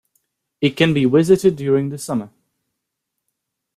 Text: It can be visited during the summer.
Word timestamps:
It 0.61 0.71
can 0.71 0.95
be 0.95 1.05
visited 1.05 1.57
during 1.57 1.89
the 1.89 1.99
summer. 1.99 2.31